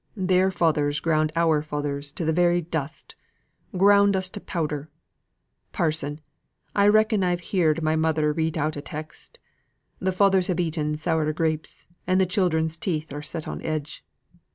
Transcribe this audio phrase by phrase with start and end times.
[0.17, 3.13] Their fathers ground our fathers to the very dust;
[3.77, 4.89] ground us to powder!
[5.73, 6.21] Parson!
[6.75, 9.37] I reckon I've heerd my mother read out a text,
[9.99, 14.03] 'The fathers have eaten sour grapes, and th' chidren's teeth are set on edge.